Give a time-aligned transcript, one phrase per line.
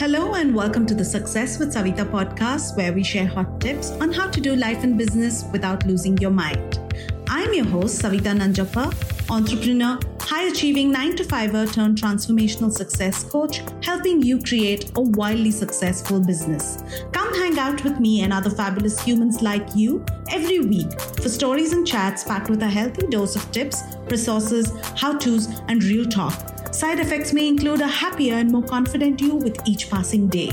[0.00, 4.10] Hello, and welcome to the Success with Savita podcast, where we share hot tips on
[4.10, 6.78] how to do life and business without losing your mind.
[7.28, 13.60] I'm your host, Savita Nanjappa, entrepreneur, high achieving 9 to 5er turned transformational success coach,
[13.82, 16.82] helping you create a wildly successful business.
[17.12, 21.74] Come hang out with me and other fabulous humans like you every week for stories
[21.74, 26.59] and chats packed with a healthy dose of tips, resources, how to's, and real talk
[26.80, 30.48] Side effects may include a happier and more confident you with each passing day.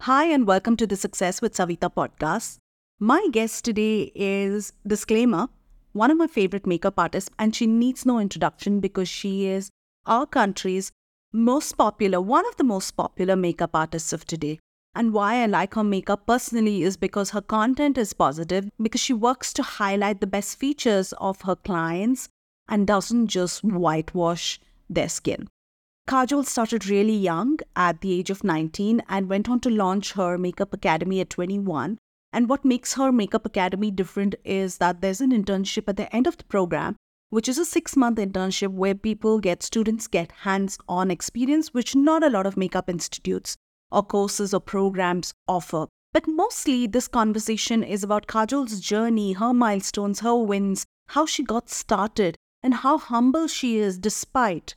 [0.00, 2.58] Hi, and welcome to the Success with Savita podcast.
[2.98, 5.46] My guest today is Disclaimer,
[5.92, 9.70] one of my favorite makeup artists, and she needs no introduction because she is
[10.06, 10.90] our country's
[11.32, 14.58] most popular, one of the most popular makeup artists of today.
[14.94, 19.12] And why I like her makeup personally is because her content is positive, because she
[19.12, 22.28] works to highlight the best features of her clients
[22.68, 25.48] and doesn't just whitewash their skin.
[26.08, 30.38] Kajol started really young at the age of 19 and went on to launch her
[30.38, 31.98] makeup academy at 21.
[32.32, 36.26] And what makes her makeup academy different is that there's an internship at the end
[36.26, 36.96] of the program,
[37.30, 41.94] which is a six month internship where people get, students get hands on experience, which
[41.94, 43.56] not a lot of makeup institutes
[43.90, 45.86] or courses or programs offer.
[46.12, 51.68] But mostly, this conversation is about Kajol's journey, her milestones, her wins, how she got
[51.68, 54.74] started, and how humble she is despite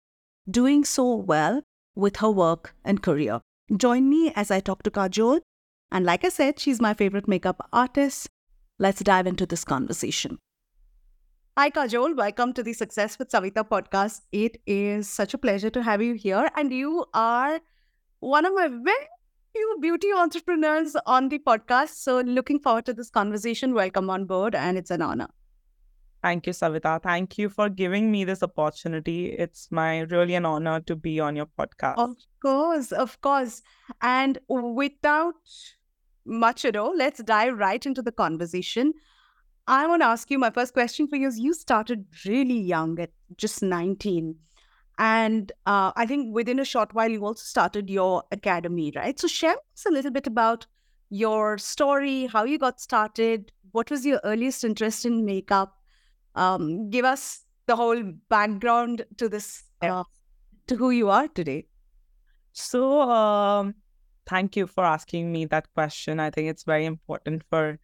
[0.50, 1.62] doing so well
[1.96, 3.42] with her work and career.
[3.76, 5.42] Join me as I talk to Kajol.
[5.92, 8.28] And like I said, she's my favorite makeup artist.
[8.80, 10.38] Let's dive into this conversation.
[11.58, 12.16] Hi, Kajol.
[12.16, 14.22] Welcome to the Success with Savita podcast.
[14.32, 16.50] It is such a pleasure to have you here.
[16.56, 17.60] And you are
[18.22, 19.08] one of my very
[19.52, 21.96] few beauty entrepreneurs on the podcast.
[21.96, 23.74] So, looking forward to this conversation.
[23.74, 25.28] Welcome on board, and it's an honor.
[26.22, 27.02] Thank you, Savita.
[27.02, 29.32] Thank you for giving me this opportunity.
[29.32, 31.98] It's my really an honor to be on your podcast.
[31.98, 33.64] Of course, of course.
[34.02, 35.34] And without
[36.24, 38.94] much ado, let's dive right into the conversation.
[39.66, 43.00] I want to ask you my first question for you is you started really young
[43.00, 44.36] at just 19
[44.98, 49.20] and uh, I think within a short while, you also started your academy, right?
[49.20, 50.68] So share us a little bit about
[51.10, 55.76] your story, how you got started, what was your earliest interest in makeup.
[56.36, 60.04] Um, give us the whole background to this, uh,
[60.68, 61.68] to who you are today.
[62.54, 63.76] So, um,
[64.28, 66.20] thank you for asking me that question.
[66.20, 67.80] I think it's very important for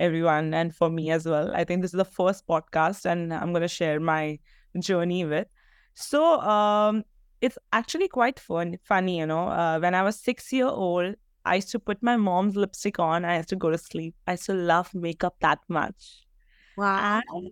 [0.00, 1.50] everyone and for me as well.
[1.54, 4.38] I think this is the first podcast, and I'm going to share my
[4.78, 5.46] journey with.
[5.94, 7.04] So um,
[7.40, 9.48] it's actually quite fun, funny, you know.
[9.48, 11.14] Uh, when I was six year old,
[11.44, 13.24] I used to put my mom's lipstick on.
[13.24, 14.14] I used to go to sleep.
[14.26, 16.24] I used to love makeup that much.
[16.76, 17.20] Wow.
[17.28, 17.50] And,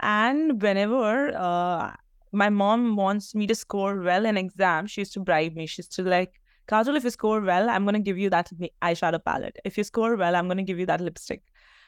[0.00, 1.92] and whenever uh,
[2.32, 5.66] my mom wants me to score well in exam, she used to bribe me.
[5.66, 8.50] She used to like, Kajol, if you score well, I'm gonna give you that
[8.82, 9.56] eyeshadow palette.
[9.64, 11.42] If you score well, I'm gonna give you that lipstick,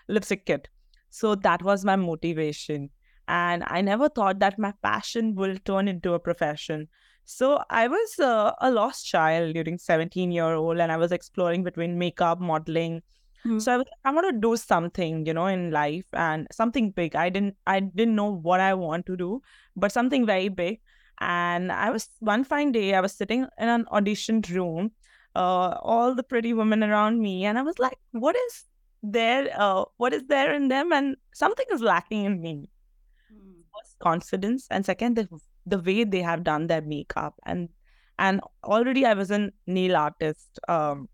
[0.08, 0.68] lipstick kit.
[1.10, 2.90] So that was my motivation
[3.28, 6.88] and i never thought that my passion will turn into a profession.
[7.24, 11.62] So i was uh, a lost child during 17 year old and i was exploring
[11.62, 13.02] between makeup modeling.
[13.46, 13.58] Mm-hmm.
[13.60, 17.14] so i was i want to do something you know in life and something big.
[17.14, 19.42] I didn't i didn't know what i want to do
[19.76, 20.80] but something very big.
[21.20, 24.90] And i was one fine day i was sitting in an audition room
[25.36, 28.64] uh, all the pretty women around me and i was like what is
[29.02, 30.92] there uh, what is there in them?
[30.92, 32.70] And something is lacking in me
[34.00, 35.28] confidence and second the,
[35.66, 37.34] the way they have done their makeup.
[37.46, 37.68] And
[38.18, 40.58] and already i was a nail artist.
[40.68, 41.08] Um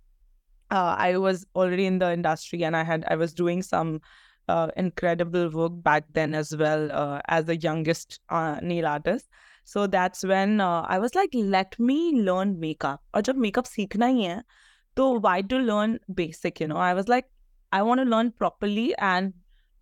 [0.70, 4.00] uh, i was already in the industry and i had i was doing some
[4.48, 9.26] uh, incredible work back then as well uh, as the youngest uh, nail artist.
[9.64, 13.02] So that's when uh, i was like let me learn makeup.
[13.14, 14.42] or jab makeup seekhna hai
[14.98, 16.76] so why to learn basic you know?
[16.76, 17.30] I was like
[17.72, 19.32] i want to learn properly and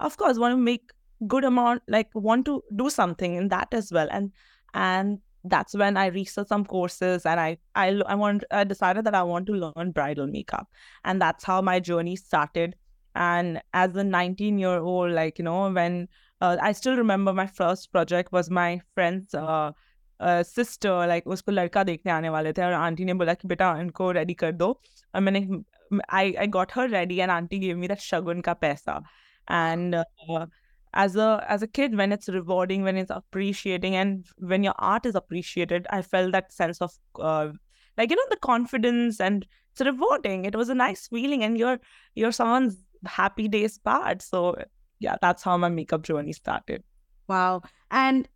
[0.00, 0.92] of course want to make
[1.27, 4.31] good amount like want to do something in that as well and
[4.73, 9.15] and that's when i researched some courses and i i i want i decided that
[9.15, 10.67] i want to learn bridal makeup
[11.05, 12.75] and that's how my journey started
[13.15, 16.07] and as a 19 year old like you know when
[16.41, 19.71] uh, i still remember my first project was my friend's uh,
[20.19, 23.75] uh, sister like उसको लड़का देखने आने वाले थे और aunty ने बोला कि बेटा
[23.79, 24.69] इनको रेडी कर दो
[25.15, 25.63] और मैंने
[26.09, 29.01] I I got her ready and auntie gave me that shagun ka paisa
[29.47, 30.45] and uh,
[30.94, 35.06] as a as a kid when it's rewarding when it's appreciating and when your art
[35.06, 37.48] is appreciated i felt that sense of uh,
[37.96, 40.44] like you know the confidence and it's rewarding.
[40.44, 41.80] It was a nice feeling and you're
[42.14, 44.22] you're someone's happy days part.
[44.22, 44.56] So
[45.00, 46.82] yeah that's how my makeup journey started.
[47.28, 47.62] Wow.
[47.90, 48.28] And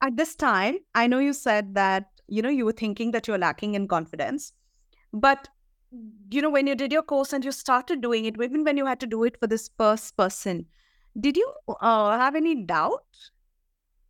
[0.00, 3.38] at this time, I know you said that, you know, you were thinking that you're
[3.38, 4.52] lacking in confidence.
[5.12, 5.48] But,
[6.30, 8.86] you know, when you did your course and you started doing it, even when you
[8.86, 10.66] had to do it for this first person,
[11.18, 13.04] did you uh, have any doubt?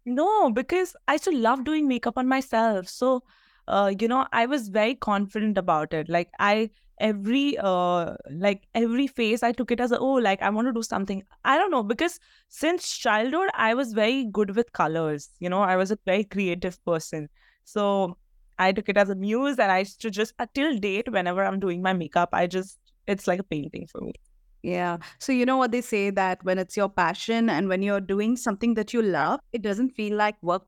[0.05, 2.88] No, because I still love doing makeup on myself.
[2.88, 3.23] So,
[3.69, 6.08] uh, you know, I was very confident about it.
[6.08, 10.50] Like I every uh like every face I took it as a, oh, like I
[10.50, 11.23] want to do something.
[11.44, 12.19] I don't know, because
[12.49, 15.31] since childhood I was very good with colors.
[15.38, 17.29] You know, I was a very creative person.
[17.64, 18.17] So
[18.58, 21.61] I took it as a muse and I used to just until date, whenever I'm
[21.61, 24.14] doing my makeup, I just it's like a painting for me.
[24.62, 24.99] Yeah.
[25.19, 28.37] So, you know what they say that when it's your passion and when you're doing
[28.37, 30.65] something that you love, it doesn't feel like work.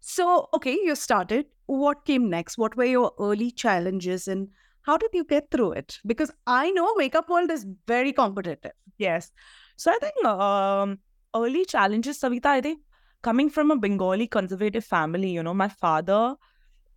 [0.00, 1.46] So, okay, you started.
[1.66, 2.58] What came next?
[2.58, 4.48] What were your early challenges and
[4.82, 5.98] how did you get through it?
[6.06, 8.72] Because I know makeup world is very competitive.
[8.98, 9.30] Yes.
[9.76, 10.98] So I think um,
[11.34, 12.80] early challenges, Savita, I think
[13.22, 16.34] coming from a Bengali conservative family, you know, my father,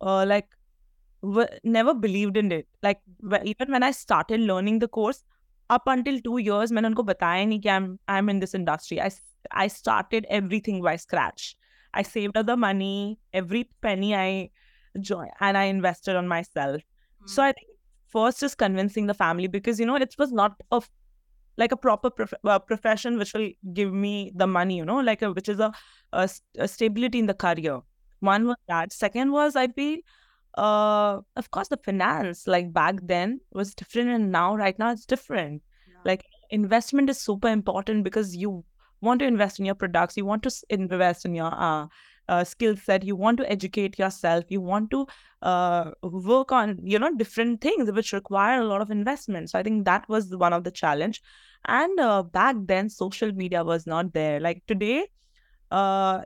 [0.00, 0.48] uh, like,
[1.22, 2.66] w- never believed in it.
[2.82, 5.22] Like, wh- even when I started learning the course,
[5.69, 9.01] up until two years मैंने उनको बताया नहीं कि I'm I'm in this industry.
[9.01, 9.09] I
[9.51, 11.55] I started everything by scratch.
[11.93, 14.49] I saved up the money, every penny I
[14.99, 16.81] joined, and I invested on myself.
[17.25, 17.67] So I think
[18.07, 20.81] first is convincing the family because you know it was not a
[21.57, 25.21] like a proper prof- uh, profession which will give me the money, you know, like
[25.21, 25.71] a, which is a,
[26.13, 27.79] a, a stability in the career.
[28.21, 28.93] One was that.
[28.93, 29.99] Second was I feel
[30.56, 35.06] uh of course the finance like back then was different and now right now it's
[35.06, 35.62] different.
[35.88, 35.94] Yeah.
[36.04, 38.64] like investment is super important because you
[39.00, 41.86] want to invest in your products you want to invest in your uh,
[42.28, 45.06] uh, skill set you want to educate yourself you want to
[45.42, 49.50] uh, work on you know different things which require a lot of investment.
[49.50, 51.20] So i think that was one of the challenge.
[51.66, 54.40] And uh, back then social media was not there.
[54.40, 55.06] Like today
[55.70, 56.22] uh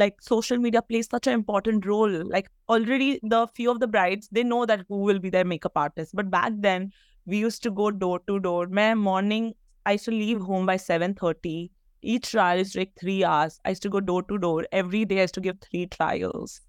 [0.00, 2.16] like social media plays such an important role.
[2.34, 5.72] Like already the few of the brides they know that who will be their makeup
[5.76, 6.14] artist.
[6.14, 6.92] But back then
[7.26, 8.66] we used to go door to door.
[8.68, 9.54] My morning
[9.86, 11.70] i used to leave home by 7.30
[12.02, 13.60] each trial is like three hours.
[13.64, 14.66] I used to go door to door.
[14.72, 16.60] Every day i used to give three trials.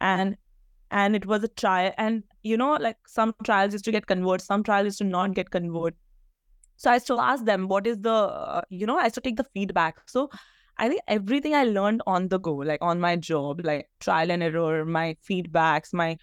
[0.00, 0.36] And
[0.90, 1.92] and it was a trial.
[1.98, 5.34] And you know like some trials used to get convert some trials used to not
[5.34, 5.94] get convert.
[6.76, 9.20] So I used to ask them, what is the, uh, you know, I used to
[9.20, 9.96] take the feedback.
[10.06, 10.28] So
[10.76, 14.42] I think everything I learned on the go, like on my job, like trial and
[14.42, 16.16] error, my feedbacks, my,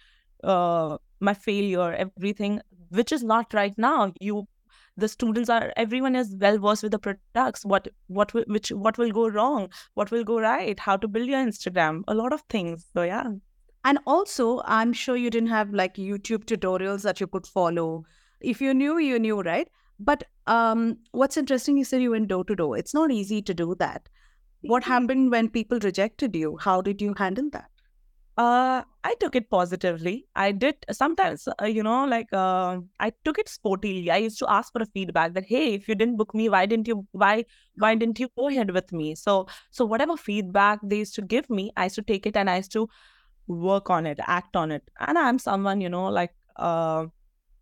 [0.44, 2.60] uh, my failure, everything,
[2.90, 4.12] which is not right now.
[4.20, 4.46] You,
[4.96, 7.64] the students are, everyone is well versed with the products.
[7.64, 9.70] What, what, will, which, what will go wrong?
[9.94, 10.78] What will go right?
[10.78, 12.02] How to build your Instagram?
[12.08, 12.86] A lot of things.
[12.92, 13.30] So yeah.
[13.84, 18.04] And also, I'm sure you didn't have like YouTube tutorials that you could follow.
[18.40, 19.68] If you knew, you knew, right?
[19.98, 22.76] But um, what's interesting, you said you went door to door.
[22.76, 24.08] It's not easy to do that.
[24.62, 26.56] What happened when people rejected you?
[26.56, 27.68] How did you handle that?
[28.36, 30.26] Uh, I took it positively.
[30.34, 34.08] I did sometimes, uh, you know, like uh, I took it sportily.
[34.08, 36.64] I used to ask for a feedback that, hey, if you didn't book me, why
[36.64, 37.06] didn't you?
[37.12, 37.44] Why
[37.76, 39.14] why didn't you go ahead with me?
[39.16, 42.48] So so whatever feedback they used to give me, I used to take it and
[42.48, 42.88] I used to
[43.48, 44.82] work on it, act on it.
[45.00, 47.06] And I'm someone, you know, like uh,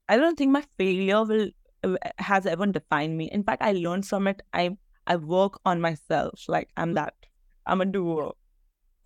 [0.08, 1.50] I don't think my failure will
[1.84, 3.30] uh, has ever defined me.
[3.30, 4.42] In fact, I learned from it.
[4.52, 4.76] I
[5.10, 6.44] I work on myself.
[6.48, 7.14] Like I'm that.
[7.66, 8.32] I'm a doer.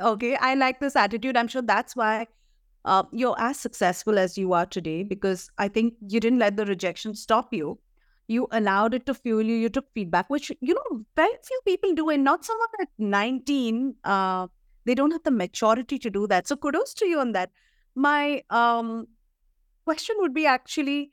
[0.00, 1.36] Okay, I like this attitude.
[1.36, 2.26] I'm sure that's why
[2.84, 6.66] uh, you're as successful as you are today because I think you didn't let the
[6.66, 7.78] rejection stop you.
[8.26, 9.54] You allowed it to fuel you.
[9.54, 12.10] You took feedback, which, you know, very few people do.
[12.10, 14.46] And not someone at 19, uh,
[14.84, 16.46] they don't have the maturity to do that.
[16.46, 17.50] So kudos to you on that.
[17.94, 19.06] My um,
[19.84, 21.12] question would be actually,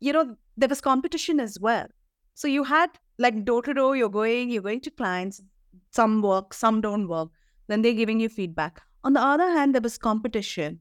[0.00, 1.86] you know, there was competition as well.
[2.34, 5.42] So you had like door to door, you're going, you're going to clients,
[5.90, 7.30] some work, some don't work
[7.68, 8.82] then they're giving you feedback.
[9.04, 10.80] On the other hand, there was competition.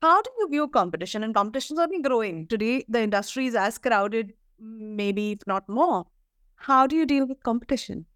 [0.00, 1.22] How do you view competition?
[1.22, 2.46] And competition's only growing.
[2.46, 6.06] Today, the industry is as crowded, maybe if not more.
[6.56, 8.06] How do you deal with competition?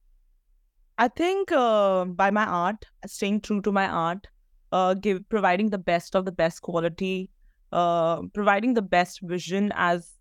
[0.98, 4.26] I think uh, by my art, staying true to my art,
[4.72, 7.30] uh, give providing the best of the best quality,
[7.72, 10.12] uh, providing the best vision as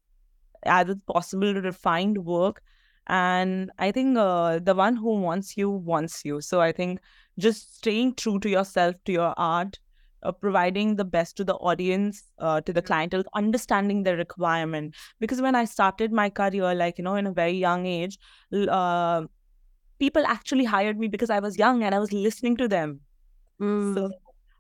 [0.63, 2.63] as possible, refined work,
[3.07, 6.41] and I think uh, the one who wants you wants you.
[6.41, 7.00] So I think
[7.38, 9.79] just staying true to yourself, to your art,
[10.24, 14.95] uh, providing the best to the audience, uh, to the clientele, understanding their requirement.
[15.19, 18.17] Because when I started my career, like you know, in a very young age,
[18.53, 19.24] uh,
[20.00, 23.01] people actually hired me because I was young and I was listening to them.
[23.93, 24.12] So,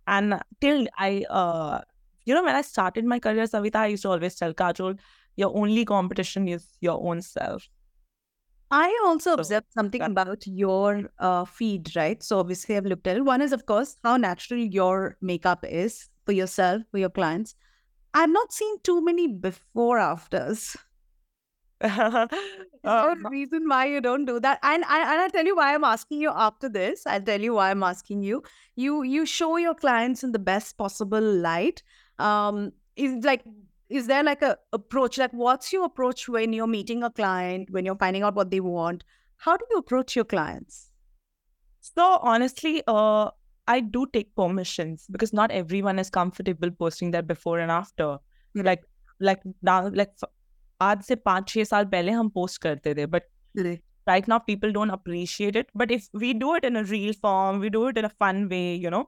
[0.07, 1.81] and till I, uh,
[2.25, 4.99] you know, when I started my career, Savita, I used to always tell Kajol,
[5.35, 7.67] your only competition is your own self.
[8.71, 12.21] I also So observed something that about your uh, feed, right?
[12.23, 13.25] So obviously, I've looked at it.
[13.25, 17.55] One is, of course, how natural your makeup is for yourself, for your clients.
[18.13, 20.75] I've not seen too many before afters.
[21.83, 24.59] Is there a um, reason why you don't do that?
[24.63, 27.05] And, and and I'll tell you why I'm asking you after this.
[27.05, 28.43] I'll tell you why I'm asking you.
[28.75, 31.83] You you show your clients in the best possible light.
[32.17, 33.43] Um, is like
[33.88, 35.18] is there like a approach?
[35.18, 38.60] Like what's your approach when you're meeting a client, when you're finding out what they
[38.60, 39.04] want?
[39.38, 40.86] How do you approach your clients?
[41.80, 43.30] so honestly, uh,
[43.66, 48.18] I do take permissions because not everyone is comfortable posting their before and after.
[48.56, 48.66] Correct.
[48.66, 48.84] Like
[49.20, 50.30] like now like f-
[50.82, 53.22] आज से पाँच छह साल पहले हम post करते थे but
[53.58, 53.82] Correct.
[54.08, 57.58] right now people don't appreciate it but if we do it in a real form
[57.60, 59.02] we do it in a fun way you know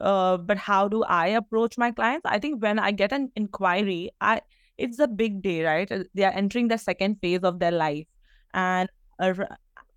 [0.00, 2.22] uh, but how do i approach my clients?
[2.24, 4.40] I think when i get an inquiry i
[4.78, 5.90] it's a big day right?
[5.92, 8.06] Uh, they are entering the second phase of their life.
[8.54, 8.88] And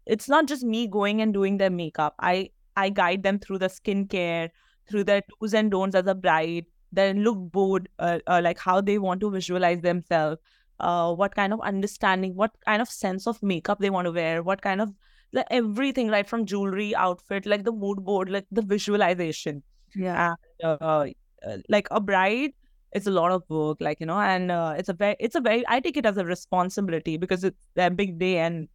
[0.05, 2.15] it's not just me going and doing their makeup.
[2.19, 4.49] I i guide them through the skincare
[4.89, 8.81] through their do's and don'ts as a bride their look board uh, uh, like how
[8.81, 10.39] they want to visualize themselves
[10.79, 14.43] uh, what kind of understanding, what kind of sense of makeup they want to wear,
[14.43, 14.93] what kind of
[15.31, 19.63] like everything, right from jewelry, outfit, like the mood board, like the visualization.
[19.95, 20.35] Yeah.
[20.61, 21.07] And uh,
[21.47, 22.51] uh, like a bride,
[22.91, 25.41] it's a lot of work, like you know, and uh, it's a very, it's a
[25.41, 28.67] very, I take it as a responsibility because it's a big day, and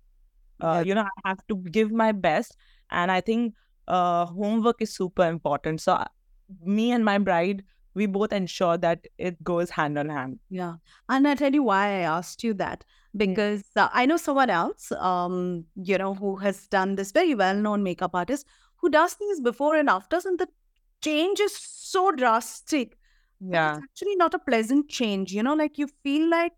[0.60, 0.82] uh, Yeah.
[0.84, 2.56] you know, I have to give my best,
[2.90, 3.54] and I think
[3.86, 5.80] uh, homework is super important.
[5.80, 6.06] So uh,
[6.64, 10.38] me and my bride, we both ensure that it goes hand on hand.
[10.50, 10.74] Yeah.
[11.08, 12.84] And I tell you why I asked you that
[13.16, 17.82] because uh, I know someone else, um, you know, who has done this very well-known
[17.82, 18.46] makeup artist
[18.76, 20.48] who does these before and afters, and the
[21.02, 22.96] change is so drastic.
[23.40, 23.76] Yeah.
[23.76, 26.52] It's actually not a pleasant change, you know, like you feel like,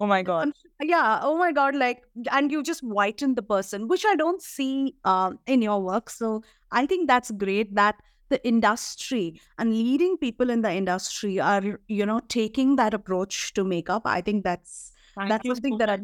[0.00, 0.50] Oh my god.
[0.82, 4.96] yeah, oh my God, like, and you just whiten the person, which I don't see
[5.04, 6.10] um, in your work.
[6.10, 7.94] So I think that's great that
[8.28, 13.62] the industry and leading people in the industry are, you know, taking that approach to
[13.62, 14.02] makeup.
[14.04, 15.98] I think that's Thank that's something so that I.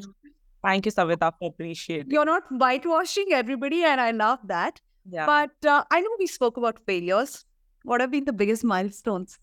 [0.62, 2.10] Thank you, Savita, for appreciating.
[2.10, 4.80] you're not whitewashing everybody, and I love that.
[5.10, 5.26] Yeah.
[5.26, 7.44] But uh, I know we spoke about failures.
[7.84, 9.38] What have been the biggest milestones?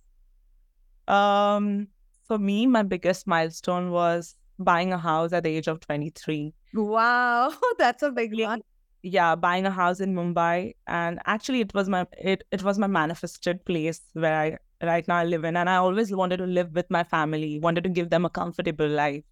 [1.07, 1.87] Um,
[2.23, 6.53] for me, my biggest milestone was buying a house at the age of 23.
[6.73, 8.61] Wow, that's a big one.
[9.03, 10.73] Yeah, buying a house in Mumbai.
[10.87, 15.17] And actually it was my it, it was my manifested place where I right now
[15.17, 15.55] I live in.
[15.55, 18.87] And I always wanted to live with my family, wanted to give them a comfortable
[18.87, 19.23] life.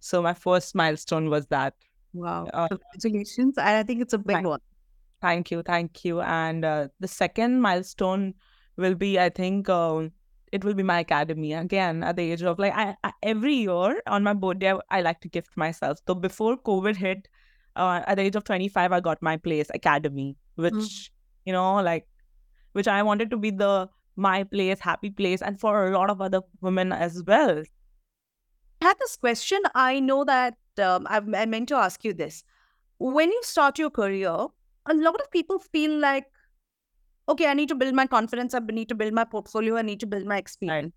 [0.00, 1.74] So my first milestone was that.
[2.12, 3.56] Wow, Uh, congratulations!
[3.56, 4.60] And I think it's a big one.
[5.24, 6.20] Thank you, thank you.
[6.20, 8.34] And uh, the second milestone
[8.76, 10.10] will be, I think, um,
[10.52, 14.02] it will be my academy again at the age of like I, I every year
[14.06, 15.98] on my birthday I, I like to gift myself.
[16.06, 17.26] So before COVID hit,
[17.74, 21.10] uh, at the age of twenty five, I got my place academy, which
[21.46, 22.06] you know, like,
[22.72, 26.20] which I wanted to be the my place, happy place, and for a lot of
[26.20, 27.62] other women as well.
[28.82, 29.62] I had this question.
[29.74, 32.44] I know that um, I've, I meant to ask you this.
[32.98, 34.46] When you start your career,
[34.86, 36.26] a lot of people feel like,
[37.28, 38.54] okay, I need to build my confidence.
[38.54, 39.76] I need to build my portfolio.
[39.76, 40.92] I need to build my experience.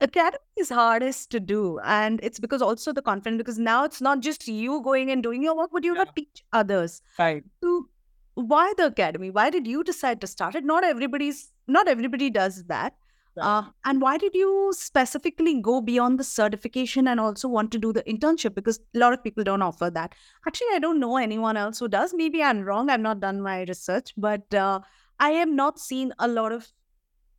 [0.00, 1.78] Academy is hardest to do.
[1.82, 5.42] And it's because also the confidence, because now it's not just you going and doing
[5.42, 6.04] your work, but you Yeah.
[6.04, 7.00] to teach others.
[7.18, 7.44] Right.
[7.62, 7.88] So
[8.34, 9.30] why the academy?
[9.30, 10.64] Why did you decide to start it?
[10.64, 12.94] Not everybody's, not everybody does that.
[13.38, 17.92] Uh, and why did you specifically go beyond the certification and also want to do
[17.92, 18.54] the internship?
[18.54, 20.14] Because a lot of people don't offer that.
[20.46, 22.14] Actually, I don't know anyone else who does.
[22.14, 22.90] Maybe I'm wrong.
[22.90, 24.80] I've not done my research, but uh,
[25.20, 26.72] I have not seen a lot of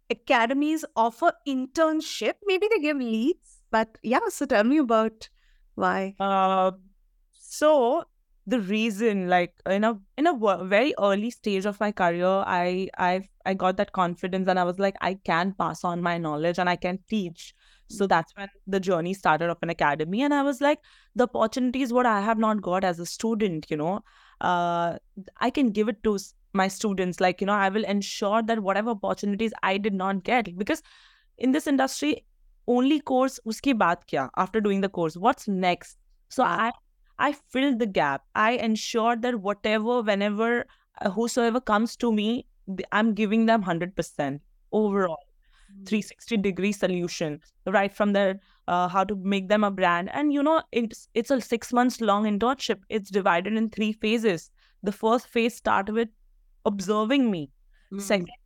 [0.10, 2.34] academies offer internship.
[2.46, 4.20] Maybe they give leads, but yeah.
[4.30, 5.30] So tell me about
[5.76, 6.16] why.
[6.20, 6.72] Uh,
[7.34, 8.04] so
[8.48, 13.28] the reason, like in a in a very early stage of my career, I I
[13.46, 16.70] I got that confidence, and I was like, I can pass on my knowledge and
[16.70, 17.54] I can teach.
[17.90, 20.80] So that's when the journey started of an academy, and I was like,
[21.16, 24.00] the opportunities what I have not got as a student, you know,
[24.42, 24.98] uh,
[25.38, 26.18] I can give it to
[26.54, 27.20] my students.
[27.20, 30.82] Like you know, I will ensure that whatever opportunities I did not get, because
[31.38, 32.26] in this industry,
[32.68, 35.98] only course uski baat kya after doing the course, what's next?
[36.30, 36.72] So I
[37.20, 38.24] I filled the gap.
[38.36, 40.66] I ensured that whatever, whenever,
[41.02, 42.46] uh, whosoever comes to me,
[42.92, 44.40] I'm giving them 100%
[44.72, 45.24] overall,
[45.86, 50.10] 360 degree solution, right from their uh, how to make them a brand.
[50.14, 52.80] And you know, it's it's a six months long internship.
[52.90, 54.52] It's divided in three phases.
[54.84, 56.10] The first phase start with
[56.66, 57.50] observing me.
[57.94, 58.02] Mm.
[58.02, 58.37] Second,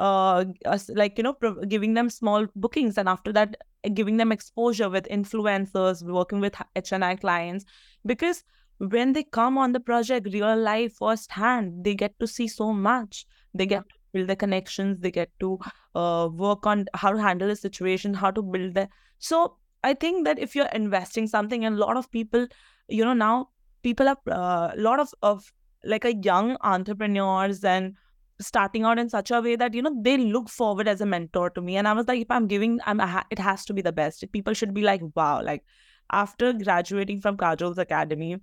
[0.00, 0.44] uh,
[0.88, 1.36] like you know,
[1.68, 3.56] giving them small bookings, and after that,
[3.94, 7.64] giving them exposure with influencers, working with HNI clients,
[8.06, 8.42] because
[8.78, 13.26] when they come on the project real life firsthand they get to see so much.
[13.52, 15.00] They get to build the connections.
[15.00, 15.58] They get to
[15.94, 18.88] uh, work on how to handle the situation how to build the
[19.18, 22.46] so i think that if you're investing something and a lot of people
[22.88, 23.48] you know now
[23.82, 25.52] people are a uh, lot of of
[25.84, 27.96] like a young entrepreneurs and
[28.40, 31.50] starting out in such a way that you know they look forward as a mentor
[31.50, 31.76] to me.
[31.76, 34.24] And i was like if i'm giving i'm ha- it has to be the best.
[34.32, 35.64] People should be like wow like
[36.12, 38.36] after graduating from kajol's academy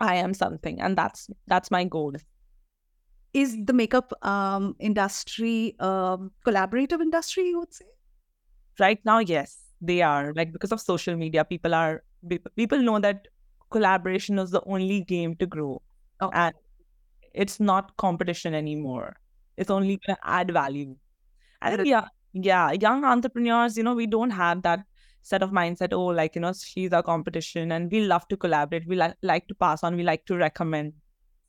[0.00, 0.80] i am something.
[0.80, 2.14] And that's that's my goal.
[3.34, 7.84] Is the makeup um, industry um, collaborative industry you would say?
[8.78, 10.32] Right now yes they are.
[10.34, 12.02] Like because of social media people are
[12.56, 13.28] people know that
[13.70, 15.82] collaboration is the only game to grow.
[16.20, 16.30] Oh.
[16.34, 16.52] and
[17.34, 19.16] it's not competition anymore.
[19.56, 20.96] It's only going to add value.
[21.84, 24.84] Yeah, yeah, young entrepreneurs, you know, we don't have that
[25.22, 25.92] set of mindset.
[25.92, 28.86] Oh, like you know, she's our competition, and we love to collaborate.
[28.86, 29.96] We like like to pass on.
[29.96, 30.92] We like to recommend.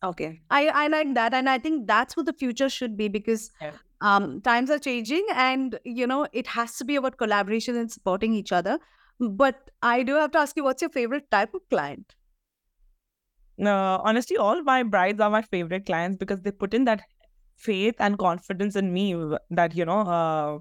[0.04, 3.52] Okay, I I like that, and I think that's what the future should be because
[3.62, 3.72] yeah.
[4.02, 8.34] um times are changing, and you know, it has to be about collaboration and supporting
[8.34, 8.80] each other.
[9.20, 12.16] But I do have to ask you, what's your favorite type of client?
[13.68, 17.02] Uh, honestly, all my brides are my favorite clients because they put in that
[17.58, 19.16] faith and confidence in me
[19.50, 20.60] that, you know, uh,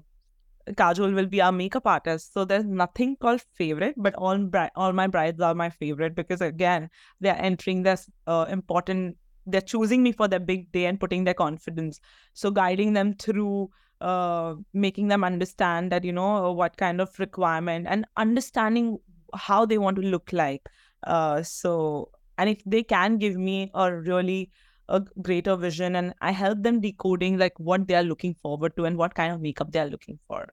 [0.97, 2.33] will be our makeup artist.
[2.33, 6.41] So there's nothing called favorite, but all bri- all my brides are my favorite because
[6.41, 6.89] again,
[7.19, 9.17] they're entering this uh, important.
[9.45, 11.99] They're choosing me for their big day and putting their confidence.
[12.33, 13.69] So guiding them through,
[14.01, 18.97] uh, making them understand that you know what kind of requirement and understanding
[19.33, 20.61] how they want to look like.
[21.07, 24.49] Uh, so and if they can give me a really
[24.97, 28.85] a greater vision and i help them decoding like what they are looking forward to
[28.85, 30.47] and what kind of makeup they are looking for.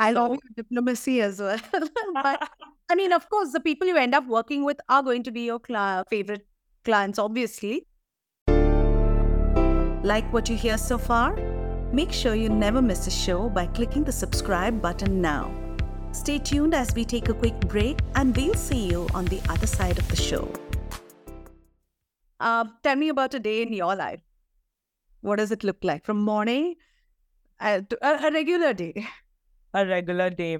[0.00, 1.60] I love your diplomacy as well.
[2.22, 2.50] But
[2.90, 5.46] i mean of course the people you end up working with are going to be
[5.46, 6.46] your cl- favorite
[6.84, 7.86] clients obviously.
[10.12, 11.36] Like what you hear so far?
[11.92, 15.42] Make sure you never miss a show by clicking the subscribe button now.
[16.12, 19.66] Stay tuned as we take a quick break and we'll see you on the other
[19.66, 20.48] side of the show
[22.40, 24.20] uh, tell me about a day in your life.
[25.20, 26.76] What does it look like from morning
[27.60, 29.06] uh, to a, a regular day?
[29.74, 30.58] A regular day.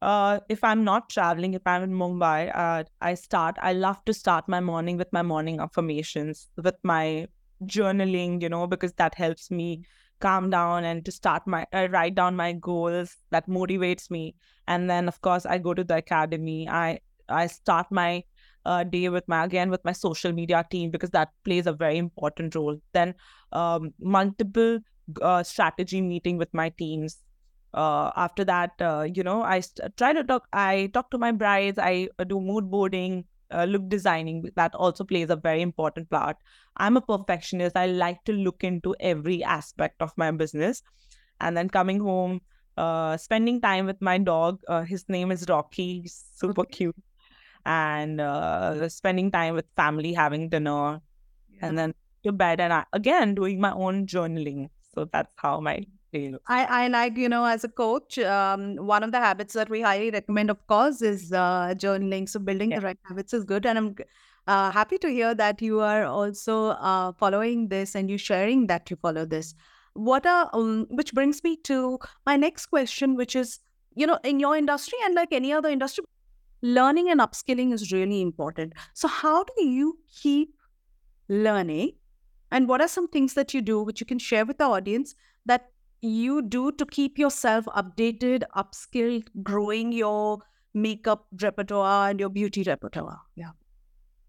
[0.00, 3.56] Uh, if I'm not traveling, if I'm in Mumbai, uh, I start.
[3.60, 7.26] I love to start my morning with my morning affirmations, with my
[7.64, 8.40] journaling.
[8.40, 9.84] You know, because that helps me
[10.20, 13.16] calm down and to start my uh, write down my goals.
[13.30, 14.36] That motivates me.
[14.68, 16.68] And then, of course, I go to the academy.
[16.68, 18.22] I I start my
[18.64, 21.98] uh, day with my again with my social media team because that plays a very
[21.98, 22.78] important role.
[22.92, 23.14] Then
[23.52, 24.78] um, multiple
[25.22, 27.18] uh, strategy meeting with my teams.
[27.74, 30.46] Uh, after that, uh, you know, I st- try to talk.
[30.52, 31.78] I talk to my brides.
[31.78, 34.44] I uh, do mood boarding, uh, look designing.
[34.56, 36.36] That also plays a very important part.
[36.76, 37.76] I'm a perfectionist.
[37.76, 40.82] I like to look into every aspect of my business,
[41.40, 42.40] and then coming home,
[42.78, 44.60] uh, spending time with my dog.
[44.66, 46.00] Uh, his name is Rocky.
[46.00, 46.96] He's super cute
[47.66, 51.00] and uh, spending time with family, having dinner,
[51.50, 51.66] yeah.
[51.66, 51.94] and then
[52.24, 52.60] to bed.
[52.60, 54.68] And I, again, doing my own journaling.
[54.94, 56.44] So that's how my day looks.
[56.48, 59.80] I, I like, you know, as a coach, um, one of the habits that we
[59.82, 62.28] highly recommend, of course, is uh, journaling.
[62.28, 62.80] So building yeah.
[62.80, 63.66] the right habits is good.
[63.66, 63.96] And I'm
[64.46, 68.90] uh, happy to hear that you are also uh, following this and you sharing that
[68.90, 69.54] you follow this.
[69.94, 73.60] What are, um, which brings me to my next question, which is,
[73.94, 76.04] you know, in your industry and like any other industry,
[76.62, 78.72] learning and upskilling is really important.
[78.94, 80.54] So, how do you keep
[81.28, 81.92] learning?
[82.50, 85.14] And what are some things that you do which you can share with the audience
[85.46, 90.38] that you do to keep yourself updated, upskilled, growing your
[90.74, 93.20] makeup repertoire and your beauty repertoire?
[93.36, 93.50] Yeah.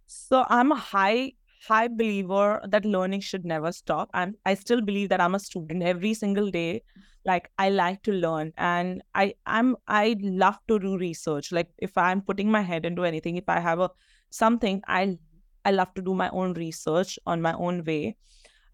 [0.05, 1.33] So, I'm a high
[1.67, 5.83] high believer that learning should never stop and i still believe that i'm a student
[5.83, 6.81] every single day
[7.29, 11.97] like i like to learn and i i'm i love to do research like if
[11.97, 13.89] i'm putting my head into anything if i have a
[14.29, 15.17] something i
[15.65, 18.15] i love to do my own research on my own way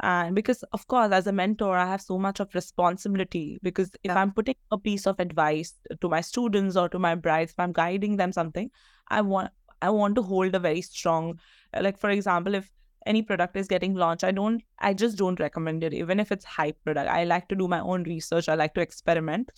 [0.01, 4.11] and because of course as a mentor i have so much of responsibility because if
[4.11, 4.19] yeah.
[4.21, 7.71] i'm putting a piece of advice to my students or to my brides if i'm
[7.71, 8.69] guiding them something
[9.07, 9.49] i want
[9.81, 11.39] i want to hold a very strong
[11.81, 12.69] like for example if
[13.05, 16.45] any product is getting launched i don't i just don't recommend it even if it's
[16.45, 17.09] hype product.
[17.09, 19.51] I like to do my own research i like to experiment.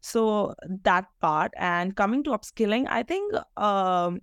[0.00, 4.20] So that part and coming to upskilling i think um,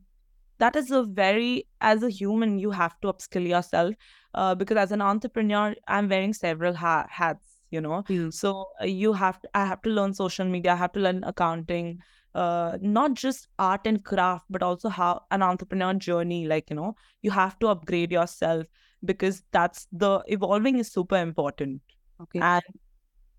[0.59, 3.95] that is a very as a human you have to upskill yourself.
[4.33, 8.03] Uh, because as an entrepreneur i'm wearing several ha- hats you know?
[8.03, 8.31] Mm.
[8.33, 11.23] so uh, you have to, i have to learn social media i have to learn
[11.23, 11.99] accounting
[12.35, 16.47] uh, not just art and craft, but also how an entrepreneur journey.
[16.47, 18.65] Like, you know, you have to upgrade yourself
[19.05, 21.81] because that's the evolving is super important.
[22.21, 22.39] Okay.
[22.39, 22.63] And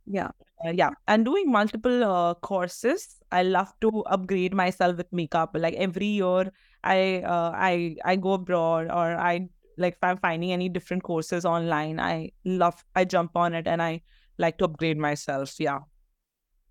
[0.07, 0.31] yeah.
[0.65, 3.17] uh, yeah, and doing multiple uh, courses.
[3.33, 5.51] I love to upgrade myself with makeup.
[5.55, 6.53] Like every year,
[6.83, 11.45] I uh, I I go abroad or I like if I'm finding any different courses
[11.45, 14.03] online, I love I jump on it and I
[14.39, 15.55] like to upgrade myself.
[15.59, 15.81] Yeah.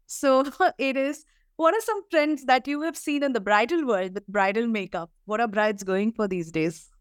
[0.06, 0.46] So
[0.78, 1.26] it is.
[1.56, 5.12] What are some trends that you have seen in the bridal world with bridal makeup?
[5.26, 6.92] What are brides going for these days?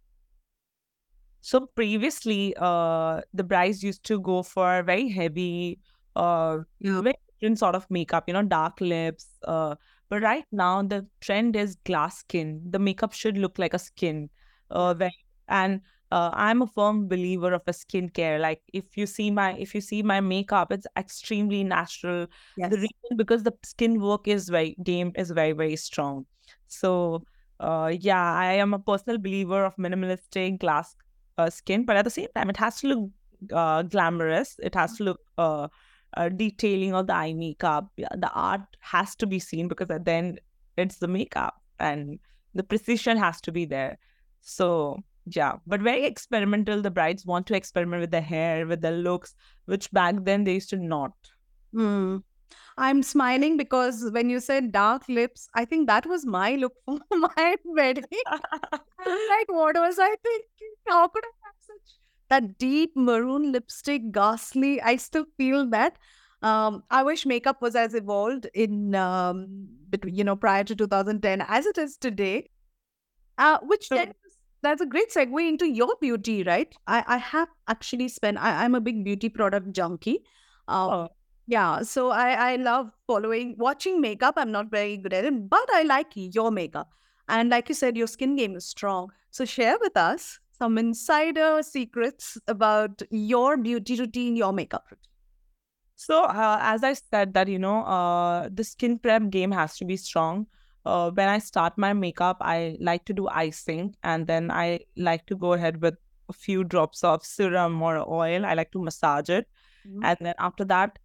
[1.40, 5.80] So previously, uh, the brides used to go for very heavy,
[6.14, 7.00] uh, Yeah.
[7.02, 9.26] very different sort of makeup, you know, dark lips.
[9.42, 9.74] Uh,
[10.08, 12.62] but right now the trend is glass skin.
[12.70, 14.30] The makeup should look like a skin.
[14.70, 15.80] Uh, very, and
[16.12, 18.38] uh, I'm a firm believer of a skincare.
[18.38, 22.26] Like if you see my if you see my makeup, it's extremely natural.
[22.56, 22.70] Yes.
[22.70, 26.26] The reason because the skin work is very game is very very strong.
[26.68, 27.24] So
[27.60, 30.94] uh, yeah, I am a personal believer of minimalistic glass
[31.38, 33.10] uh, skin, but at the same time, it has to look
[33.52, 34.56] uh, glamorous.
[34.62, 35.68] It has to look uh,
[36.16, 37.88] uh, detailing of the eye makeup.
[37.96, 40.38] Yeah, the art has to be seen because then
[40.76, 42.18] it's the makeup and
[42.54, 43.98] the precision has to be there.
[44.42, 46.82] So yeah, but very experimental.
[46.82, 49.34] The brides want to experiment with the hair, with the looks,
[49.66, 51.12] which back then they used to not.
[51.72, 52.18] Hmm.
[52.76, 56.98] I'm smiling because when you said dark lips, I think that was my look for
[57.10, 58.04] my wedding.
[58.32, 60.74] like, what was I thinking?
[60.88, 61.94] How could I have such
[62.28, 64.80] that deep maroon lipstick, ghastly?
[64.80, 65.96] I still feel that.
[66.42, 71.44] Um, I wish makeup was as evolved in um, between you know prior to 2010
[71.46, 72.48] as it is today.
[73.38, 74.12] Uh, which So- then
[74.62, 76.74] that's a great segue into your beauty, right?
[76.86, 78.38] I I have actually spent.
[78.38, 80.24] I, I'm a big beauty product junkie.
[80.68, 81.08] Uh, Oh,
[81.46, 84.34] yeah, so I I love following watching makeup.
[84.36, 86.90] I'm not very good at it, but I like your makeup.
[87.28, 89.10] And like you said, your skin game is strong.
[89.30, 95.08] So share with us some insider secrets about your beauty routine, your makeup routine.
[95.96, 99.84] So, uh, as I said, that you know, uh, the skin prep game has to
[99.84, 100.46] be strong.
[100.84, 105.26] Uh, when I start my makeup, I like to do icing, and then I like
[105.26, 105.94] to go ahead with
[106.28, 108.44] a few drops of serum or oil.
[108.44, 109.48] I like to massage it,
[109.86, 110.04] Mhm.
[110.04, 110.98] and then after that,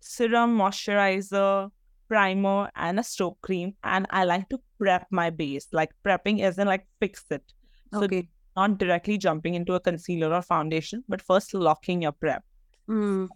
[0.00, 1.70] serum, moisturizer,
[2.08, 3.76] primer, and a strobe cream.
[3.84, 5.68] And I like to prep my base.
[5.72, 7.52] Like prepping isn't like fix it.
[7.92, 8.28] So Okay.
[8.56, 12.44] not directly jumping into a concealer or foundation, but first locking your prep.
[12.88, 13.28] Mm.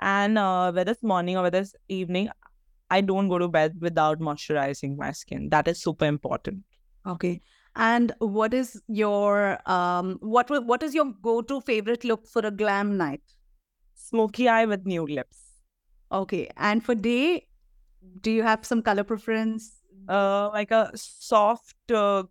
[0.00, 2.28] And uh, whether it's morning or whether it's evening,
[2.90, 5.48] I don't go to bed without moisturizing my skin.
[5.50, 6.64] That is super important.
[7.06, 7.40] Okay.
[7.76, 12.96] And what is your um what what is your go-to favorite look for a glam
[12.96, 13.22] night?
[13.94, 15.38] Smoky eye with nude lips.
[16.10, 16.50] Okay.
[16.56, 17.46] And for day,
[18.22, 19.74] do you have some color preference?
[20.08, 22.22] Uh, like a soft uh,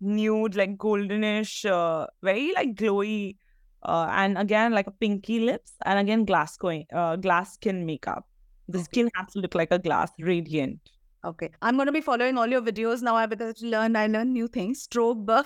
[0.00, 3.36] nude, like goldenish, uh, very like glowy,
[3.82, 8.26] uh, and again like a pinky lips, and again glass going, uh, glass skin makeup.
[8.68, 8.84] The Okay.
[8.84, 10.80] skin has to look like a glass, radiant.
[11.24, 11.50] Okay.
[11.62, 13.16] I'm going to be following all your videos now.
[13.16, 13.96] I better learn.
[13.96, 14.86] I learn new things.
[14.86, 15.44] Strobe,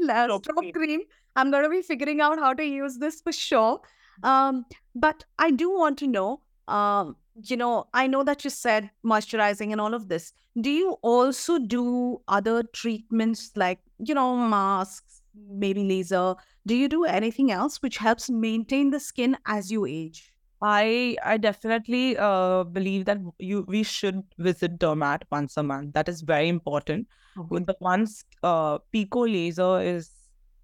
[0.00, 0.72] Strobe strobe cream.
[0.72, 1.00] cream.
[1.36, 3.80] I'm going to be figuring out how to use this for sure.
[4.22, 6.40] Um, but I do want to know.
[6.66, 10.32] Um, you know, I know that you said moisturizing and all of this.
[10.60, 16.34] Do you also do other treatments like you know masks, maybe laser?
[16.66, 20.32] Do you do anything else which helps maintain the skin as you age?
[20.60, 25.94] I I definitely uh believe that you we should visit dermat once a month.
[25.94, 27.06] That is very important.
[27.48, 30.10] With the once uh pico laser is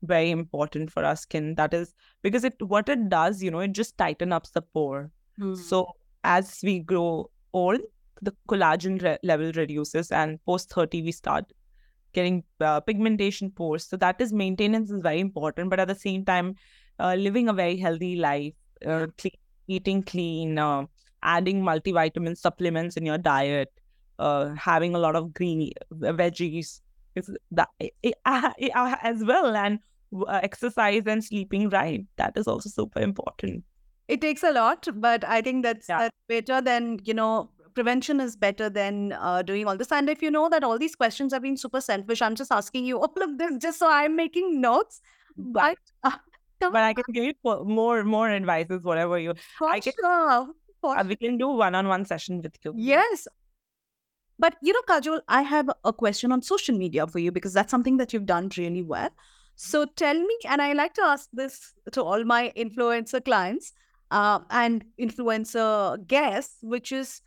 [0.02, 1.54] very important for our skin.
[1.54, 5.12] That is because it what it does, you know, it just tighten up the pore.
[5.38, 5.54] Hmm.
[5.54, 5.87] So
[6.24, 7.80] as we grow old,
[8.20, 11.52] the collagen re- level reduces, and post thirty we start
[12.12, 13.87] getting uh, pigmentation pores.
[13.87, 15.70] So that is maintenance is very important.
[15.70, 16.57] But at the same time,
[16.98, 18.54] uh, living a very healthy life,
[18.87, 19.30] uh, cle-
[19.68, 20.87] eating clean, uh,
[21.22, 23.72] adding multivitamin supplements in your diet,
[24.18, 26.81] uh, having a lot of green veggies,
[27.14, 29.79] is that i- i- uh, as well, and
[30.29, 32.05] uh, exercise and sleeping right.
[32.16, 33.64] That is also super important.
[34.07, 35.98] It takes a lot, but I think that's, Yeah.
[35.98, 39.90] that's better than, you know, prevention is better than uh, doing all this.
[39.90, 42.85] And if you know that all these questions have been super selfish, I'm just asking
[42.85, 45.00] you all of this just so I'm making notes.
[45.37, 46.12] But uh,
[46.60, 49.34] come But I can give you more more advices, whatever you.
[49.58, 50.48] for I can- sure,
[50.80, 52.72] for Uh, we can do one-on-one session with you.
[52.76, 53.26] Yes.
[54.38, 57.70] But you know, Kajol, I have a question on social media for you because that's
[57.70, 59.10] something that you've done really well.
[59.56, 63.72] So tell me, and I like to ask this to all my influencer clients
[64.10, 67.20] uh, and influencer guests, which is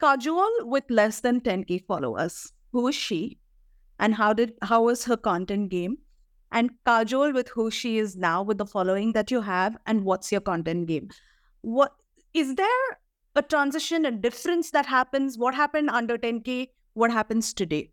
[0.00, 2.50] Kajol with less than 10k followers.
[2.72, 3.38] Who is she?
[3.98, 5.98] And how did how was her content game?
[6.52, 10.32] And Kajol with who she is now with the following that you have, and what's
[10.32, 11.10] your content game?
[11.60, 11.92] What
[12.34, 12.98] is there
[13.34, 15.38] a transition, a difference that happens?
[15.38, 16.68] What happened under 10k?
[16.94, 17.90] What happens today?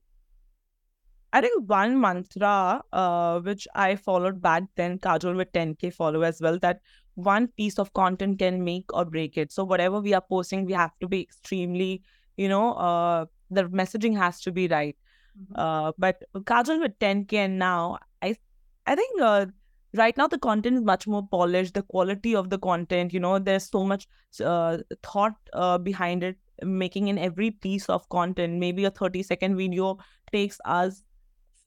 [1.34, 6.40] I think one mantra, uh, which I followed back then, Kajol with 10k follow as
[6.40, 6.80] well, that
[7.16, 9.52] one piece of content can make or break it.
[9.52, 12.04] So whatever we are posting, we have to be extremely,
[12.38, 14.96] you know, uh, the messaging has to be right.
[15.38, 15.60] Mm-hmm.
[15.60, 18.38] Uh, but Kajol with 10k and now, I,
[18.86, 19.48] I think uh,
[19.94, 21.74] right now the content is much more polished.
[21.74, 24.08] The quality of the content, you know, there's so much
[24.44, 26.38] uh, thought uh, behind it.
[26.64, 29.98] Making in every piece of content, maybe a 30 second video
[30.32, 31.04] takes us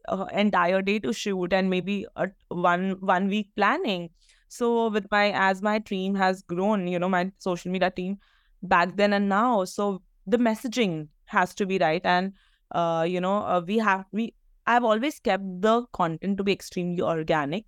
[0.08, 4.10] uh, entire day to shoot and maybe a one one week planning
[4.48, 8.18] so with my as my team has grown, you know, my social media team
[8.62, 12.32] back then and now, so the messaging has to be right, and
[12.72, 14.34] uh, you know, uh, we have we
[14.68, 17.64] I've always kept the content to be extremely organic,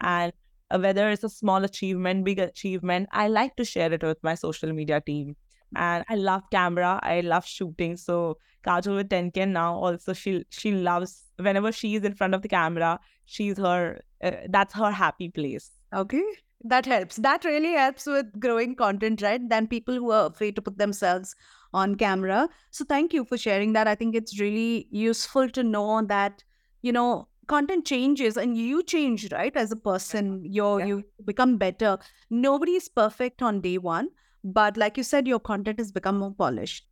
[0.00, 0.32] and
[0.70, 4.34] uh, whether it's a small achievement, big achievement, I like to share it with my
[4.34, 5.36] social media team.
[5.74, 7.00] And I love camera.
[7.02, 7.96] I love shooting.
[7.96, 8.36] So
[8.66, 12.48] Kajol with 10K now also she she loves whenever she is in front of the
[12.48, 15.70] camera, she's her uh, that's her happy place.
[15.94, 16.24] Okay.
[16.64, 17.16] That helps.
[17.16, 19.48] That really helps with growing content, right?
[19.48, 21.34] Than people who are afraid to put themselves
[21.72, 22.48] on camera.
[22.70, 23.88] So thank you for sharing that.
[23.88, 26.44] I think it's really useful to know that,
[26.82, 29.56] you know, content changes and you change, right?
[29.56, 30.86] As a person, you're yeah.
[30.86, 31.98] you become better.
[32.30, 34.08] Nobody is perfect on day one.
[34.44, 36.86] But like you said, your content has become more polished.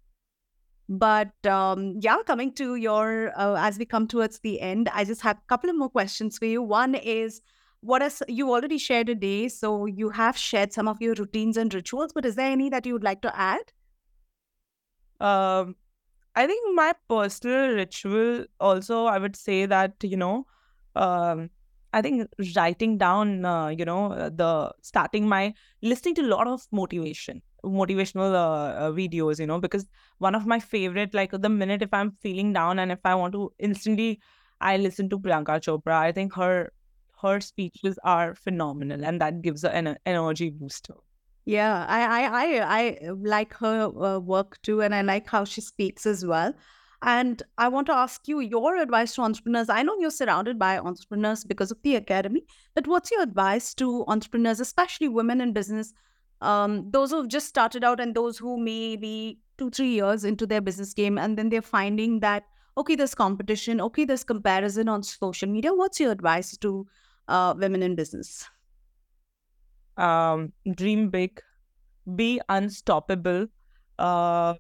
[0.88, 5.21] But um, yeah, coming to your, uh, as we come towards the end, I just
[5.23, 6.62] have a couple of more questions for you.
[6.62, 7.40] One is,
[7.81, 11.57] what is you already shared a day so you have shared some of your routines
[11.57, 13.73] and rituals but is there any that you would like to add
[15.20, 15.74] um
[16.35, 20.46] i think my personal ritual also i would say that you know
[20.96, 21.50] um
[21.92, 25.52] i think writing down uh, you know uh, the starting my
[25.83, 29.87] listening to a lot of motivation motivational uh, uh, videos you know because
[30.18, 33.33] one of my favorite like the minute if i'm feeling down and if i want
[33.33, 34.20] to instantly
[34.61, 36.72] i listen to priyanka chopra i think her
[37.22, 40.94] her speeches are phenomenal and that gives an energy booster
[41.44, 45.61] yeah i i i, I like her uh, work too and i like how she
[45.61, 46.55] speaks as well.
[47.03, 49.70] And i want to ask you your advice to entrepreneurs.
[49.70, 52.42] I know you're surrounded by entrepreneurs because of the academy
[52.74, 55.94] but what's your advice to entrepreneurs especially women in business
[56.42, 60.46] um, those who've just started out and those who may be two three years into
[60.46, 62.44] their business game and then they're finding that
[62.76, 65.74] okay there's competition okay there's comparison on social media.
[65.74, 66.87] What's your advice to
[67.29, 68.48] uh, women in business?
[69.96, 71.40] Um, dream big,
[72.16, 73.48] be unstoppable.
[73.98, 74.55] Uh,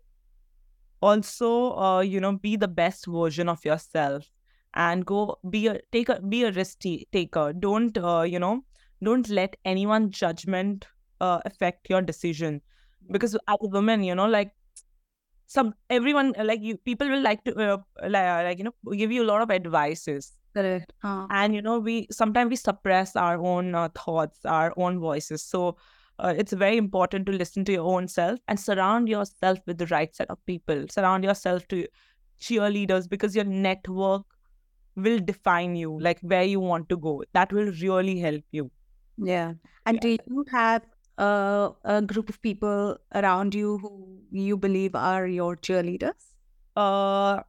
[1.02, 4.30] also, uh, you know, be the best version of yourself
[4.74, 6.80] and go be a take a be a risk
[7.12, 7.52] taker.
[7.52, 8.64] Don't uh, you know?
[9.02, 10.86] Don't let anyone judgment
[11.20, 12.60] uh, affect your decision
[13.10, 14.52] because as a woman, you know, like
[15.46, 19.22] some everyone like you people will like to uh, like, like you know give you
[19.22, 20.92] a lot of advices Correct.
[21.04, 25.42] Uh, and you know we sometimes we suppress our own uh, thoughts our own voices.
[25.42, 25.76] So
[26.18, 29.86] uh, it's very important to listen to your own self and surround yourself with the
[29.86, 30.86] right set of people.
[30.90, 31.86] Surround yourself to
[32.40, 34.22] cheerleaders because your network
[34.96, 37.22] will define you like where you want to go.
[37.32, 38.70] That will really help you.
[39.16, 39.54] Yeah.
[39.86, 40.16] And yeah.
[40.16, 40.82] do you have
[41.16, 46.26] uh, a group of people around you who you believe are your cheerleaders?
[46.76, 47.42] Uh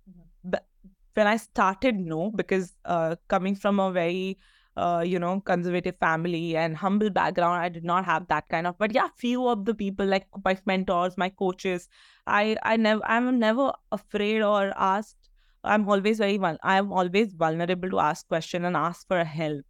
[1.13, 4.38] when I started, no, because uh, coming from a very
[4.78, 7.62] uh, you know, conservative family and humble background.
[7.62, 10.58] I did not have that kind of, but yeah, few of the people like my
[10.65, 11.89] mentors, my coaches,
[12.26, 15.30] I, I never, I'm never afraid or asked.
[15.63, 19.65] I'm always very, I'm always vulnerable to ask question and ask for help.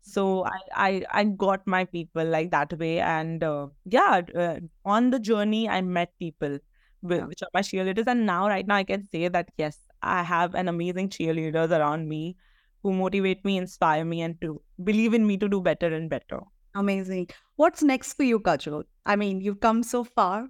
[0.00, 5.10] So I, I, I got my people like that way, and uh, yeah, uh, on
[5.10, 6.58] the journey, I met people,
[7.02, 10.54] which are my cheerleaders, and now right now I can say that yes, I have
[10.54, 12.36] an amazing cheerleaders around me
[12.82, 16.40] who motivate me, inspire me, and to believe in me to do better and better.
[16.74, 17.28] Amazing.
[17.56, 18.84] What's next for you, Kajol?
[19.04, 20.48] I mean, you've come so far.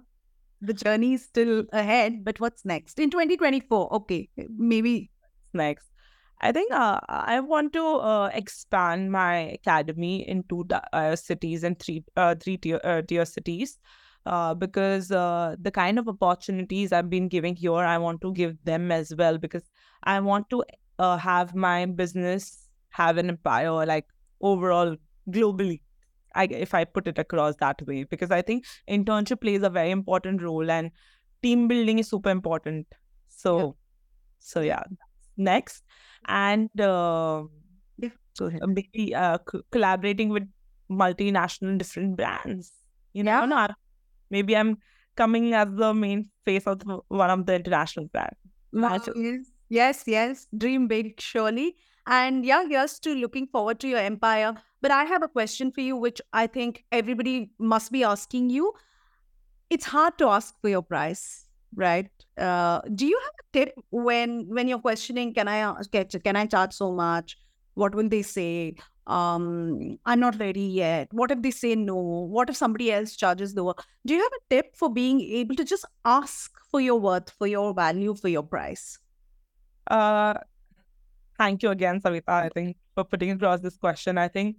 [0.61, 3.93] The journey is still ahead, but what's next in 2024?
[3.93, 5.11] Okay, maybe
[5.53, 5.87] next.
[6.41, 12.03] I think uh, I want to uh, expand my academy into uh, cities and three
[12.15, 13.79] uh, three tier uh, tier cities
[14.27, 18.55] uh, because uh, the kind of opportunities I've been giving here, I want to give
[18.63, 19.63] them as well because
[20.03, 20.63] I want to
[20.99, 24.05] uh, have my business have an empire like
[24.41, 24.95] overall
[25.29, 25.81] globally.
[26.35, 29.91] I, if I put it across that way, because I think internship plays a very
[29.91, 30.91] important role, and
[31.41, 32.87] team building is super important.
[33.27, 33.71] So, yeah.
[34.39, 34.83] so yeah.
[35.37, 35.83] Next,
[36.27, 37.43] and uh,
[37.97, 40.47] yeah, so maybe uh, co- collaborating with
[40.91, 42.71] multinational different brands.
[43.13, 43.67] You know, yeah.
[44.29, 44.77] Maybe I'm
[45.15, 48.37] coming as the main face of the, one of the international brands.
[48.71, 50.47] Wow, yes, yes, yes.
[50.55, 51.75] Dream big, surely.
[52.05, 54.55] And yeah, here's to looking forward to your empire.
[54.81, 58.73] But I have a question for you, which I think everybody must be asking you.
[59.69, 62.09] It's hard to ask for your price, right?
[62.37, 65.33] Uh, do you have a tip when when you're questioning?
[65.33, 66.15] Can I get?
[66.23, 67.37] Can I charge so much?
[67.73, 68.75] What will they say?
[69.07, 71.07] Um, I'm not ready yet.
[71.11, 71.95] What if they say no?
[71.95, 73.73] What if somebody else charges lower?
[74.05, 77.47] Do you have a tip for being able to just ask for your worth, for
[77.47, 78.99] your value, for your price?
[79.89, 80.33] Uh,
[81.37, 84.17] thank you again, Savita, I think, for putting across this question.
[84.17, 84.57] I think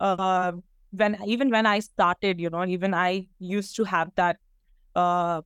[0.00, 0.52] uh,
[0.90, 4.38] when even when I started, you know, even I used to have that
[4.94, 5.42] uh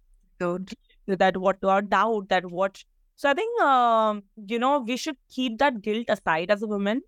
[1.06, 2.82] that what or doubt that what
[3.16, 7.02] so I think um, you know we should keep that guilt aside as a woman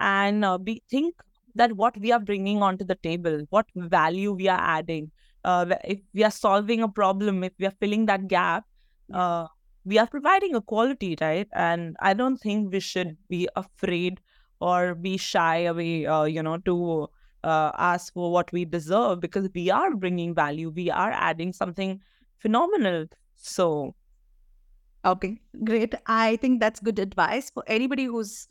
[0.00, 1.14] and uh, be think
[1.54, 5.10] that what we are bringing onto the table, what value we are adding.
[5.44, 8.64] Uh, if we are solving a problem, if we are filling that gap,
[9.12, 9.46] uh,
[9.84, 11.48] we are providing a quality, right?
[11.52, 14.20] And I don't think we should be afraid
[14.60, 17.08] or be shy away, uh, you know, to
[17.42, 22.00] uh, ask for what we deserve because we are bringing value, we are adding something
[22.38, 23.06] phenomenal.
[23.36, 23.94] So,
[25.04, 25.94] okay, great.
[26.06, 28.48] I think that's good advice for anybody who's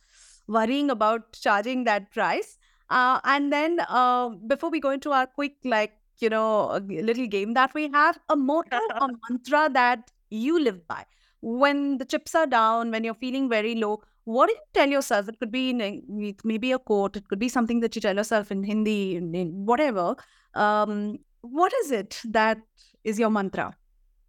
[0.49, 2.57] worrying about charging that price.
[2.89, 7.53] Uh, and then uh, before we go into our quick, like, you know, little game
[7.53, 11.05] that we have, a motto, a mantra that you live by
[11.41, 15.27] when the chips are down, when you're feeling very low, what do you tell yourself?
[15.27, 18.51] It could be in, maybe a quote, it could be something that you tell yourself
[18.51, 20.15] in Hindi, in, in whatever.
[20.53, 22.59] Um, what is it that
[23.03, 23.75] is your mantra?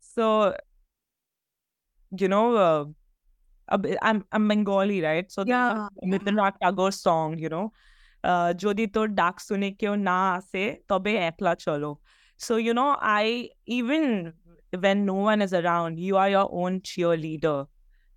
[0.00, 0.56] So,
[2.16, 2.85] you know, uh,
[3.70, 5.30] I'm I'm Bengali, right?
[5.30, 5.88] So yeah.
[6.02, 7.72] Rabindranath Tagore song, you know.
[8.62, 11.90] যদি তোর ডাক শুনে কেউ না আসে তবে একলা চলো
[12.46, 13.26] so you know I
[13.78, 14.06] even
[14.83, 17.59] when no one is around you are your own cheerleader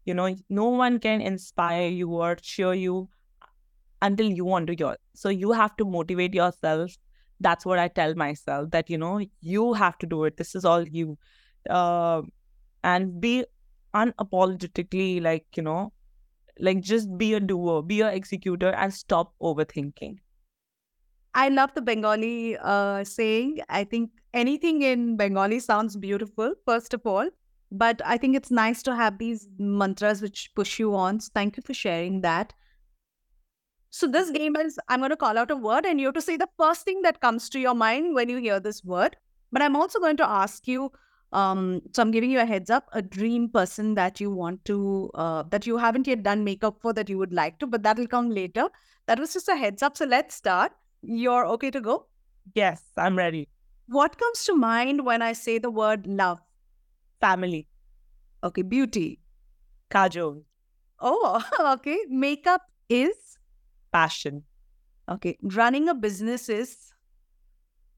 [0.08, 3.10] you know no one can inspire you or cheer you
[4.02, 5.00] until you want to do it.
[5.22, 6.92] so you have to motivate yourself
[7.46, 10.64] that's what i tell myself that you know you have to do it this is
[10.66, 11.18] all you
[11.70, 12.22] uh,
[12.84, 13.46] and be
[13.96, 15.94] unapologetically like, you know,
[16.60, 20.18] like just be a doer, be a executor and stop overthinking.
[21.36, 23.60] I love the Bengali uh, saying.
[23.70, 27.28] I think anything in Bengali sounds beautiful, first of all.
[27.72, 31.20] But I think it's nice to have these mantras which push you on.
[31.20, 32.54] So thank you for sharing that.
[33.90, 36.22] So this game is I'm going to call out a word and you have to
[36.22, 39.18] say the first thing that comes to your mind when you hear this word.
[39.52, 40.92] But I'm also going to ask you.
[41.34, 45.10] Um, so I'm giving you a heads up, a dream person that you want to,
[45.16, 47.98] uh, that you haven't yet done makeup for that you would like to, but that
[47.98, 48.70] will come later.
[49.08, 49.98] That was just a heads up.
[49.98, 50.74] So let's start.
[51.02, 52.06] You're okay to go?
[52.54, 53.50] Yes, I'm ready.
[53.88, 56.40] What comes to mind when I say the word love?
[57.20, 57.68] Family.
[58.44, 59.20] Okay, beauty.
[59.90, 60.44] Kajol.
[61.00, 61.44] Oh,
[61.74, 61.98] okay.
[62.10, 63.38] Makeup is?
[63.92, 64.44] Passion.
[65.10, 65.38] Okay.
[65.42, 66.94] Running a business is?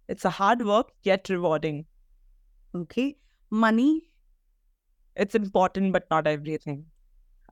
[0.08, 1.86] It's a hard work, yet rewarding.
[2.74, 3.18] Okay.
[3.64, 4.10] Money?
[5.16, 6.86] It's important, but not everything.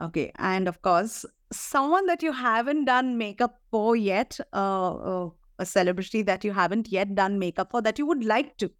[0.01, 0.31] Okay.
[0.37, 6.21] And of course, someone that you haven't done makeup for yet, uh, uh a celebrity
[6.23, 8.71] that you haven't yet done makeup for that you would like to,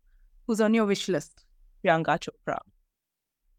[0.48, 1.46] who's on your wish list?
[1.84, 2.58] Priyanka Chopra.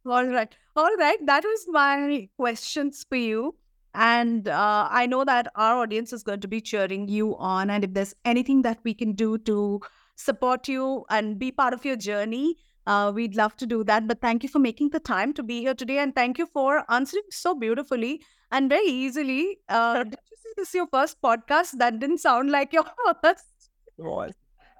[0.07, 0.55] All right.
[0.77, 1.18] All right.
[1.27, 3.55] That was my questions for you.
[3.94, 7.70] And uh, I know that our audience is going to be cheering you on.
[7.70, 9.81] And if there's anything that we can do to
[10.16, 14.07] support you and be part of your journey, uh, we'd love to do that.
[14.07, 15.99] But thank you for making the time to be here today.
[15.99, 19.59] And thank you for answering so beautifully and very easily.
[19.68, 21.79] Uh, did you say this is your first podcast?
[21.79, 22.85] That didn't sound like your
[23.23, 23.44] first.
[23.99, 24.33] Was.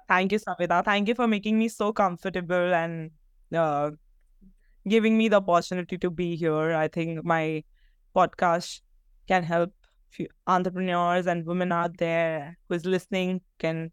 [0.07, 0.83] Thank you, Savita.
[0.83, 3.11] Thank you for making me so comfortable and
[3.55, 3.91] uh,
[4.87, 6.73] giving me the opportunity to be here.
[6.73, 7.63] I think my
[8.15, 8.81] podcast
[9.27, 9.71] can help
[10.47, 13.91] entrepreneurs and women out there who is listening can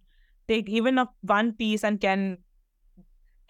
[0.48, 2.38] take even a one piece and can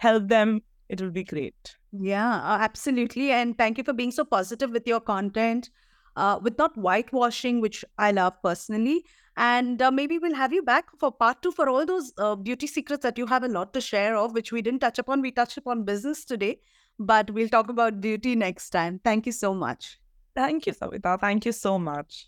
[0.05, 1.75] help them it will be great
[2.11, 5.69] yeah absolutely and thank you for being so positive with your content
[6.15, 9.05] uh, with not whitewashing, which I love personally.
[9.35, 12.67] And uh, maybe we'll have you back for part two for all those uh, beauty
[12.67, 15.21] secrets that you have a lot to share of, which we didn't touch upon.
[15.21, 16.59] We touched upon business today,
[16.99, 18.99] but we'll talk about beauty next time.
[19.03, 19.99] Thank you so much.
[20.35, 21.19] Thank you, Savita.
[21.19, 22.27] Thank you so much.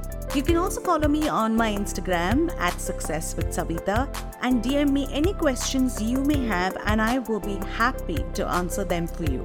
[0.33, 4.07] You can also follow me on my Instagram at Success with Savita
[4.41, 8.85] and DM me any questions you may have, and I will be happy to answer
[8.85, 9.43] them for you.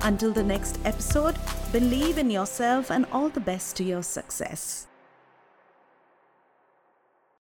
[0.00, 1.36] Until the next episode,
[1.70, 4.86] believe in yourself and all the best to your success.